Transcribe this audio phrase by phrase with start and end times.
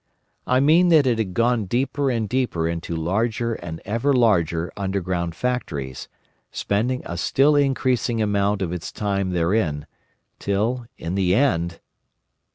[0.47, 5.35] I mean that it had gone deeper and deeper into larger and ever larger underground
[5.35, 6.07] factories,
[6.49, 9.85] spending a still increasing amount of its time therein,
[10.39, 11.79] till, in the end—!